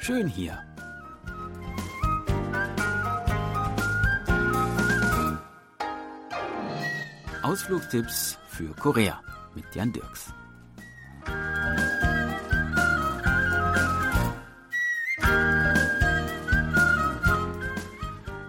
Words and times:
schön 0.00 0.26
hier. 0.26 0.58
Ausflugtipps 7.42 8.38
für 8.48 8.74
Korea 8.74 9.20
mit 9.54 9.64
Jan 9.74 9.92
Dirks. 9.92 10.32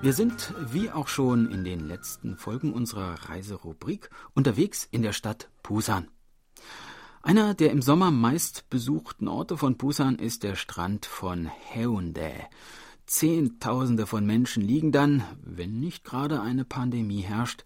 Wir 0.01 0.13
sind, 0.13 0.53
wie 0.71 0.89
auch 0.89 1.07
schon 1.07 1.51
in 1.51 1.63
den 1.63 1.87
letzten 1.87 2.35
Folgen 2.35 2.73
unserer 2.73 3.29
Reiserubrik, 3.29 4.09
unterwegs 4.33 4.87
in 4.89 5.03
der 5.03 5.13
Stadt 5.13 5.49
Busan. 5.61 6.07
Einer 7.23 7.53
der 7.53 7.69
im 7.69 7.83
Sommer 7.83 8.09
meist 8.09 8.67
besuchten 8.71 9.27
Orte 9.27 9.55
von 9.55 9.77
Busan 9.77 10.15
ist 10.15 10.41
der 10.41 10.55
Strand 10.55 11.05
von 11.05 11.51
Haeundae. 11.73 12.47
Zehntausende 13.05 14.07
von 14.07 14.25
Menschen 14.25 14.63
liegen 14.63 14.91
dann, 14.91 15.23
wenn 15.43 15.79
nicht 15.79 16.03
gerade 16.03 16.41
eine 16.41 16.65
Pandemie 16.65 17.21
herrscht, 17.21 17.63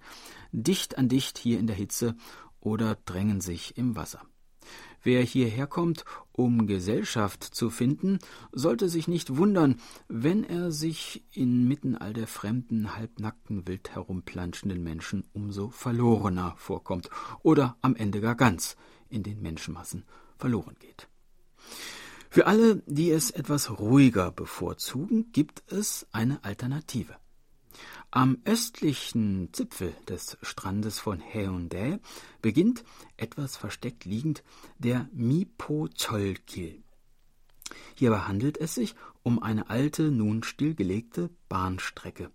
dicht 0.51 0.97
an 0.97 1.07
dicht 1.07 1.37
hier 1.37 1.57
in 1.57 1.67
der 1.67 1.75
Hitze 1.75 2.15
oder 2.59 2.97
drängen 3.05 3.39
sich 3.39 3.77
im 3.77 3.95
Wasser. 3.95 4.21
Wer 5.05 5.21
hierher 5.21 5.67
kommt, 5.67 6.03
um 6.31 6.65
Gesellschaft 6.65 7.43
zu 7.43 7.69
finden, 7.69 8.17
sollte 8.51 8.89
sich 8.89 9.07
nicht 9.07 9.37
wundern, 9.37 9.79
wenn 10.07 10.43
er 10.43 10.71
sich 10.71 11.23
inmitten 11.31 11.95
all 11.95 12.11
der 12.11 12.25
fremden, 12.25 12.97
halbnackten, 12.97 13.67
wild 13.67 13.93
herumplanschenden 13.93 14.81
Menschen 14.81 15.23
umso 15.31 15.69
verlorener 15.69 16.55
vorkommt 16.57 17.11
oder 17.43 17.77
am 17.83 17.95
Ende 17.95 18.19
gar 18.19 18.33
ganz 18.33 18.77
in 19.07 19.21
den 19.21 19.43
Menschenmassen 19.43 20.05
verloren 20.39 20.75
geht. 20.79 21.07
Für 22.31 22.47
alle, 22.47 22.81
die 22.87 23.11
es 23.11 23.29
etwas 23.29 23.69
ruhiger 23.77 24.31
bevorzugen, 24.31 25.31
gibt 25.31 25.71
es 25.71 26.07
eine 26.13 26.43
Alternative. 26.43 27.15
Am 28.15 28.37
östlichen 28.45 29.49
Zipfel 29.51 29.93
des 30.07 30.37
Strandes 30.41 30.99
von 31.01 31.19
Haeundae 31.19 31.99
beginnt, 32.41 32.85
etwas 33.17 33.57
versteckt 33.57 34.05
liegend, 34.05 34.41
der 34.79 35.09
Mipo-Cholkil. 35.11 36.81
Hierbei 37.93 38.19
handelt 38.19 38.57
es 38.57 38.75
sich 38.75 38.95
um 39.21 39.43
eine 39.43 39.69
alte, 39.69 40.11
nun 40.11 40.43
stillgelegte 40.43 41.29
Bahnstrecke, 41.49 42.31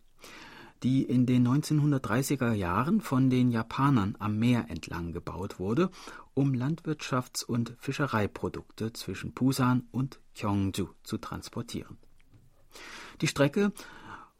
die 0.82 1.02
in 1.02 1.24
den 1.24 1.48
1930er 1.48 2.52
Jahren 2.52 3.00
von 3.00 3.30
den 3.30 3.50
Japanern 3.50 4.16
am 4.18 4.38
Meer 4.38 4.66
entlang 4.68 5.14
gebaut 5.14 5.58
wurde, 5.58 5.90
um 6.34 6.52
Landwirtschafts- 6.52 7.46
und 7.46 7.74
Fischereiprodukte 7.78 8.92
zwischen 8.92 9.32
Busan 9.32 9.88
und 9.92 10.20
Gyeongju 10.34 10.88
zu 11.04 11.16
transportieren. 11.16 11.96
Die 13.22 13.28
Strecke 13.28 13.72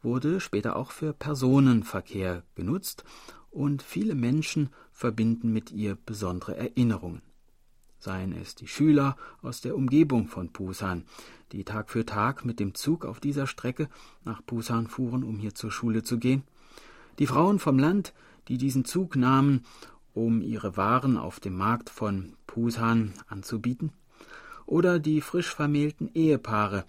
wurde 0.01 0.39
später 0.39 0.75
auch 0.75 0.91
für 0.91 1.13
Personenverkehr 1.13 2.43
genutzt 2.55 3.03
und 3.49 3.83
viele 3.83 4.15
Menschen 4.15 4.69
verbinden 4.91 5.51
mit 5.51 5.71
ihr 5.71 5.97
besondere 6.05 6.55
Erinnerungen. 6.55 7.21
Seien 7.99 8.33
es 8.33 8.55
die 8.55 8.67
Schüler 8.67 9.15
aus 9.43 9.61
der 9.61 9.75
Umgebung 9.75 10.27
von 10.27 10.49
Busan, 10.49 11.05
die 11.51 11.63
Tag 11.63 11.91
für 11.91 12.05
Tag 12.05 12.45
mit 12.45 12.59
dem 12.59 12.73
Zug 12.73 13.05
auf 13.05 13.19
dieser 13.19 13.45
Strecke 13.45 13.89
nach 14.23 14.41
Busan 14.41 14.87
fuhren, 14.87 15.23
um 15.23 15.37
hier 15.37 15.53
zur 15.53 15.71
Schule 15.71 16.01
zu 16.01 16.17
gehen, 16.17 16.43
die 17.19 17.27
Frauen 17.27 17.59
vom 17.59 17.77
Land, 17.77 18.13
die 18.47 18.57
diesen 18.57 18.85
Zug 18.85 19.15
nahmen, 19.15 19.65
um 20.13 20.41
ihre 20.41 20.77
Waren 20.77 21.17
auf 21.17 21.39
dem 21.39 21.55
Markt 21.55 21.89
von 21.89 22.33
Busan 22.47 23.13
anzubieten, 23.27 23.91
oder 24.65 24.99
die 24.99 25.21
frisch 25.21 25.53
vermählten 25.53 26.09
Ehepaare, 26.15 26.85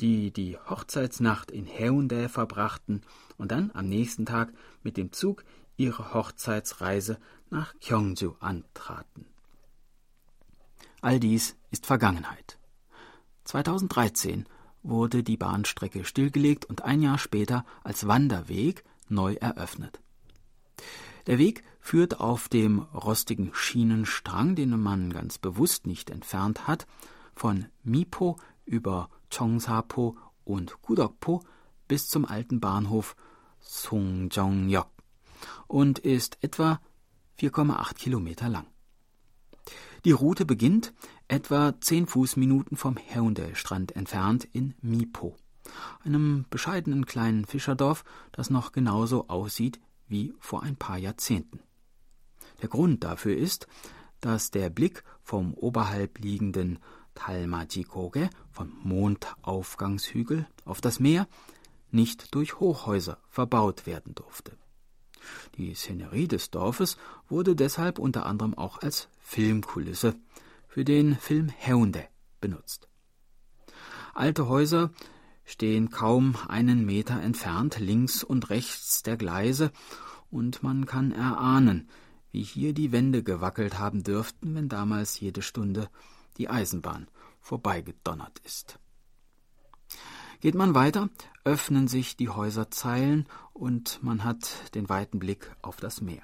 die 0.00 0.30
die 0.30 0.56
Hochzeitsnacht 0.56 1.50
in 1.50 1.66
Haeundae 1.66 2.28
verbrachten 2.28 3.02
und 3.36 3.52
dann 3.52 3.70
am 3.74 3.88
nächsten 3.88 4.26
Tag 4.26 4.52
mit 4.82 4.96
dem 4.96 5.12
Zug 5.12 5.44
ihre 5.76 6.14
Hochzeitsreise 6.14 7.18
nach 7.50 7.74
Gyeongju 7.80 8.34
antraten. 8.40 9.26
All 11.00 11.20
dies 11.20 11.56
ist 11.70 11.86
Vergangenheit. 11.86 12.58
2013 13.44 14.46
wurde 14.82 15.22
die 15.22 15.36
Bahnstrecke 15.36 16.04
stillgelegt 16.04 16.64
und 16.64 16.82
ein 16.82 17.02
Jahr 17.02 17.18
später 17.18 17.64
als 17.84 18.06
Wanderweg 18.06 18.84
neu 19.08 19.34
eröffnet. 19.34 20.00
Der 21.26 21.38
Weg 21.38 21.62
führt 21.80 22.20
auf 22.20 22.48
dem 22.48 22.80
rostigen 22.80 23.50
Schienenstrang, 23.54 24.54
den 24.54 24.70
man 24.80 25.12
ganz 25.12 25.38
bewusst 25.38 25.86
nicht 25.86 26.10
entfernt 26.10 26.66
hat, 26.66 26.86
von 27.34 27.66
Mipo 27.84 28.38
über 28.68 29.08
Cheongsapo 29.30 30.16
und 30.44 30.80
Gudokpo 30.82 31.42
bis 31.88 32.08
zum 32.08 32.24
alten 32.24 32.60
Bahnhof 32.60 33.16
Songjeongyok 33.60 34.90
und 35.66 35.98
ist 35.98 36.38
etwa 36.42 36.80
4,8 37.40 37.94
Kilometer 37.94 38.48
lang. 38.48 38.66
Die 40.04 40.12
Route 40.12 40.44
beginnt 40.44 40.92
etwa 41.26 41.78
10 41.78 42.06
Fußminuten 42.06 42.76
vom 42.76 42.96
Haeundae-Strand 42.96 43.96
entfernt 43.96 44.48
in 44.52 44.74
Mipo, 44.80 45.36
einem 46.04 46.46
bescheidenen 46.50 47.04
kleinen 47.04 47.44
Fischerdorf, 47.44 48.04
das 48.32 48.50
noch 48.50 48.72
genauso 48.72 49.28
aussieht 49.28 49.80
wie 50.06 50.34
vor 50.38 50.62
ein 50.62 50.76
paar 50.76 50.98
Jahrzehnten. 50.98 51.60
Der 52.62 52.68
Grund 52.68 53.04
dafür 53.04 53.36
ist, 53.36 53.66
dass 54.20 54.50
der 54.50 54.70
Blick 54.70 55.04
vom 55.22 55.54
oberhalb 55.54 56.18
liegenden 56.18 56.78
Talmajikoge 57.18 58.30
vom 58.52 58.72
Mondaufgangshügel 58.84 60.46
auf 60.64 60.80
das 60.80 61.00
Meer 61.00 61.26
nicht 61.90 62.34
durch 62.34 62.60
Hochhäuser 62.60 63.18
verbaut 63.28 63.86
werden 63.86 64.14
durfte. 64.14 64.52
Die 65.56 65.74
Szenerie 65.74 66.28
des 66.28 66.50
Dorfes 66.50 66.96
wurde 67.28 67.56
deshalb 67.56 67.98
unter 67.98 68.24
anderem 68.24 68.54
auch 68.54 68.78
als 68.80 69.08
Filmkulisse 69.18 70.14
für 70.68 70.84
den 70.84 71.16
Film 71.16 71.52
Heunde 71.66 72.06
benutzt. 72.40 72.88
Alte 74.14 74.48
Häuser 74.48 74.90
stehen 75.44 75.90
kaum 75.90 76.36
einen 76.46 76.86
Meter 76.86 77.20
entfernt 77.20 77.80
links 77.80 78.22
und 78.22 78.48
rechts 78.50 79.02
der 79.02 79.16
Gleise, 79.16 79.72
und 80.30 80.62
man 80.62 80.86
kann 80.86 81.10
erahnen, 81.10 81.88
wie 82.30 82.42
hier 82.42 82.74
die 82.74 82.92
Wände 82.92 83.22
gewackelt 83.22 83.78
haben 83.78 84.04
dürften, 84.04 84.54
wenn 84.54 84.68
damals 84.68 85.18
jede 85.18 85.42
Stunde 85.42 85.88
die 86.38 86.48
Eisenbahn 86.48 87.08
vorbeigedonnert 87.40 88.38
ist. 88.44 88.78
Geht 90.40 90.54
man 90.54 90.74
weiter, 90.74 91.10
öffnen 91.44 91.88
sich 91.88 92.16
die 92.16 92.28
Häuserzeilen 92.28 93.26
und 93.52 94.02
man 94.02 94.22
hat 94.24 94.74
den 94.74 94.88
weiten 94.88 95.18
Blick 95.18 95.50
auf 95.62 95.76
das 95.76 96.00
Meer. 96.00 96.22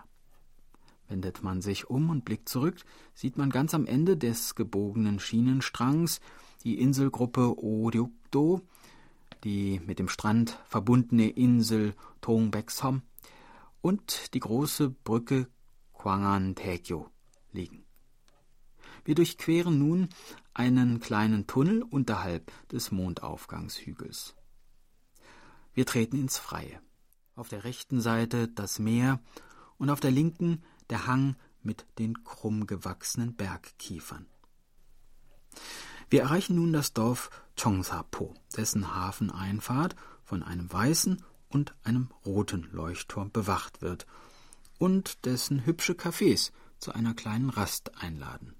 Wendet 1.09 1.43
man 1.43 1.61
sich 1.61 1.91
um 1.91 2.11
und 2.11 2.25
blickt 2.25 2.49
zurück, 2.49 2.77
sieht 3.13 3.37
man 3.37 3.51
ganz 3.51 3.75
am 3.75 3.87
Ende 3.87 4.17
des 4.17 4.55
gebogenen 4.55 5.19
Schienenstrangs 5.19 6.21
die 6.63 6.81
Inselgruppe 6.81 7.59
Oryukdo, 7.59 8.63
die 9.43 9.81
mit 9.85 9.99
dem 9.99 10.09
Strand 10.09 10.59
verbundene 10.65 11.29
Insel 11.29 11.95
Tongbeksom 12.21 13.03
und 13.83 14.33
die 14.33 14.41
große 14.41 14.91
Brücke 14.91 15.49
Kwangan 15.93 16.55
Taekyo 16.55 17.11
liegen. 17.53 17.84
Wir 19.05 19.15
durchqueren 19.15 19.79
nun 19.79 20.09
einen 20.55 21.01
kleinen 21.01 21.47
Tunnel 21.47 21.83
unterhalb 21.83 22.51
des 22.69 22.91
Mondaufgangshügels. 22.91 24.35
Wir 25.75 25.87
treten 25.87 26.17
ins 26.17 26.39
Freie. 26.39 26.81
Auf 27.37 27.49
der 27.49 27.65
rechten 27.65 28.01
Seite 28.01 28.49
das 28.49 28.79
Meer 28.79 29.21
und 29.77 29.91
auf 29.91 30.01
der 30.01 30.13
linken 30.13 30.63
der 30.89 31.07
Hang 31.07 31.37
mit 31.63 31.85
den 31.99 32.23
krumm 32.25 32.67
gewachsenen 32.67 33.35
Bergkiefern. 33.35 34.27
Wir 36.09 36.23
erreichen 36.23 36.57
nun 36.57 36.73
das 36.73 36.93
Dorf 36.93 37.31
Chongsapo, 37.57 38.35
dessen 38.57 38.95
Hafeneinfahrt 38.95 39.97
von 40.23 40.43
einem 40.43 40.73
weißen 40.73 41.23
und 41.49 41.75
einem 41.83 42.11
roten 42.25 42.69
Leuchtturm 42.73 43.31
bewacht 43.31 43.83
wird 43.83 44.07
und 44.79 45.25
dessen 45.25 45.67
hübsche 45.67 45.95
Cafés 45.95 46.53
zu 46.79 46.93
einer 46.93 47.15
kleinen 47.15 47.51
Rast 47.51 47.97
einladen. 47.97 48.55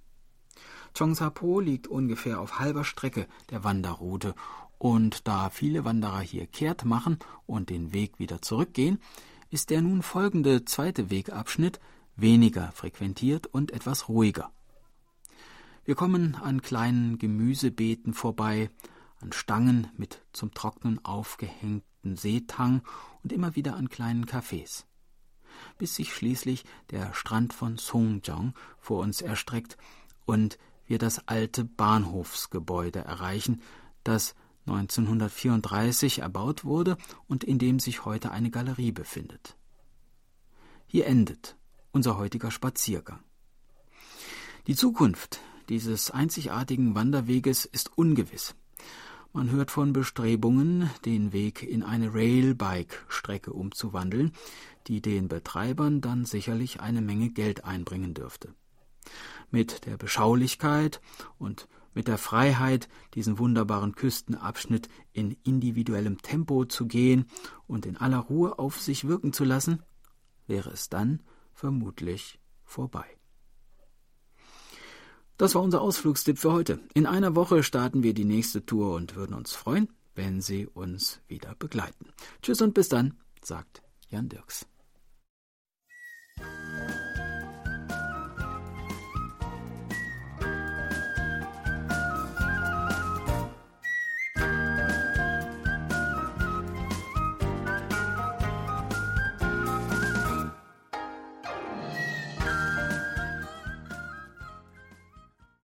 Chongsapo 0.97 1.59
liegt 1.59 1.89
ungefähr 1.89 2.41
auf 2.41 2.61
halber 2.61 2.85
Strecke 2.85 3.27
der 3.51 3.65
Wanderroute 3.65 4.35
und 4.79 5.27
da 5.27 5.51
viele 5.51 5.85
Wanderer 5.85 6.21
hier 6.21 6.47
kehrt 6.47 6.85
machen 6.85 7.19
und 7.47 7.71
den 7.71 7.93
Weg 7.93 8.19
wieder 8.19 8.43
zurückgehen, 8.43 9.01
ist 9.51 9.71
der 9.71 9.83
nun 9.83 10.03
folgende 10.03 10.65
zweite 10.65 11.11
Wegabschnitt 11.11 11.81
weniger 12.17 12.71
frequentiert 12.73 13.47
und 13.47 13.73
etwas 13.73 14.09
ruhiger. 14.09 14.53
Wir 15.85 15.97
kommen 15.97 16.37
an 16.37 16.63
kleinen 16.63 17.19
Gemüsebeeten 17.19 18.15
vorbei, 18.15 18.71
an 19.21 19.33
Stangen 19.33 19.89
mit 19.97 20.23
zum 20.33 20.55
Trocknen 20.55 21.05
aufgehängten 21.05 22.17
Seetang 22.17 22.83
und 23.23 23.33
immer 23.33 23.57
wieder 23.57 23.75
an 23.75 23.89
kleinen 23.89 24.27
Cafés. 24.27 24.85
Bis 25.77 25.95
sich 25.97 26.15
schließlich 26.15 26.65
der 26.91 27.15
Strand 27.15 27.53
von 27.53 27.79
Songjiang 27.79 28.55
vor 28.79 29.01
uns 29.01 29.23
erstreckt 29.23 29.77
und 30.25 30.59
wir 30.87 30.99
das 30.99 31.29
alte 31.29 31.65
Bahnhofsgebäude 31.65 33.01
erreichen, 33.01 33.61
das 34.03 34.35
1934 34.67 36.21
erbaut 36.21 36.65
wurde 36.65 36.97
und 37.27 37.45
in 37.45 37.59
dem 37.59 37.79
sich 37.79 38.05
heute 38.05 38.31
eine 38.31 38.51
Galerie 38.51 38.93
befindet. 38.93 39.57
Hier 40.87 41.07
endet 41.07 41.57
unser 41.93 42.19
heutiger 42.19 42.51
Spaziergang. 42.51 43.21
Die 44.67 44.75
Zukunft 44.75 45.41
dieses 45.69 46.11
einzigartigen 46.11 46.95
Wanderweges 46.95 47.65
ist 47.65 47.97
ungewiss. 47.97 48.55
Man 49.33 49.51
hört 49.51 49.71
von 49.71 49.93
Bestrebungen, 49.93 50.91
den 51.05 51.33
Weg 51.33 51.63
in 51.63 51.83
eine 51.83 52.15
Railbike-Strecke 52.15 53.53
umzuwandeln, 53.53 54.33
die 54.87 55.01
den 55.01 55.29
Betreibern 55.29 56.01
dann 56.01 56.25
sicherlich 56.25 56.81
eine 56.81 57.01
Menge 57.01 57.31
Geld 57.31 57.65
einbringen 57.65 58.15
dürfte. 58.15 58.55
Mit 59.55 59.87
der 59.87 59.97
Beschaulichkeit 59.97 61.01
und 61.39 61.69
mit 61.95 62.09
der 62.09 62.19
Freiheit, 62.19 62.89
diesen 63.15 63.39
wunderbaren 63.39 63.95
Küstenabschnitt 63.95 64.89
in 65.13 65.37
individuellem 65.45 66.21
Tempo 66.23 66.65
zu 66.65 66.87
gehen 66.87 67.27
und 67.69 67.87
in 67.87 67.97
aller 67.97 68.19
Ruhe 68.19 68.59
auf 68.59 68.81
sich 68.81 69.07
wirken 69.07 69.33
zu 69.33 69.45
lassen, 69.45 69.81
wäre 70.49 70.71
es 70.71 70.89
dann 70.89 71.23
vermutlich 71.53 72.41
vorbei. 72.65 73.07
Das 75.37 75.55
war 75.55 75.63
unser 75.63 75.83
Ausflugstipp 75.83 76.41
für 76.41 76.51
heute. 76.51 76.81
In 76.93 77.07
einer 77.07 77.37
Woche 77.37 77.63
starten 77.63 78.03
wir 78.03 78.13
die 78.13 78.25
nächste 78.25 78.67
Tour 78.67 78.97
und 78.97 79.15
würden 79.15 79.37
uns 79.37 79.53
freuen, 79.53 79.89
wenn 80.17 80.41
Sie 80.41 80.67
uns 80.67 81.21
wieder 81.29 81.55
begleiten. 81.55 82.09
Tschüss 82.43 82.61
und 82.61 82.75
bis 82.75 82.89
dann, 82.89 83.21
sagt 83.41 83.85
Jan 84.09 84.29
Dirks. 84.29 84.67